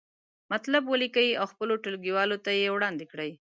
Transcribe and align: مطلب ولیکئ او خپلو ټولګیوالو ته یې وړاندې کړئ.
مطلب 0.51 0.81
ولیکئ 0.87 1.29
او 1.39 1.45
خپلو 1.53 1.73
ټولګیوالو 1.83 2.37
ته 2.45 2.51
یې 2.59 2.67
وړاندې 2.75 3.05
کړئ. 3.11 3.31